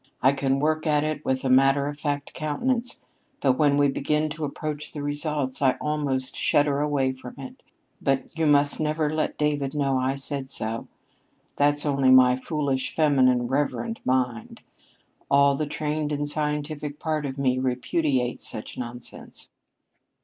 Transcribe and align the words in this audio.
I 0.23 0.31
can 0.31 0.59
work 0.59 0.87
at 0.87 1.03
it 1.03 1.23
with 1.23 1.45
a 1.45 1.49
matter 1.51 1.85
of 1.85 1.99
fact 1.99 2.33
countenance, 2.33 3.01
but 3.39 3.51
when 3.59 3.77
we 3.77 3.87
begin 3.87 4.29
to 4.31 4.45
approach 4.45 4.93
the 4.93 5.03
results, 5.03 5.61
I 5.61 5.73
almost 5.73 6.35
shudder 6.35 6.79
away 6.79 7.11
from 7.11 7.35
it. 7.37 7.61
But 8.01 8.35
you 8.35 8.47
must 8.47 8.79
never 8.79 9.13
let 9.13 9.37
David 9.37 9.75
know 9.75 9.99
I 9.99 10.15
said 10.15 10.49
so. 10.49 10.87
That's 11.57 11.85
only 11.85 12.09
my 12.09 12.35
foolish, 12.35 12.95
feminine, 12.95 13.47
reverent 13.47 13.99
mind. 14.03 14.61
All 15.29 15.53
the 15.53 15.67
trained 15.67 16.11
and 16.11 16.27
scientific 16.27 16.97
part 16.97 17.27
of 17.27 17.37
me 17.37 17.59
repudiates 17.59 18.47
such 18.49 18.79
nonsense." 18.79 19.51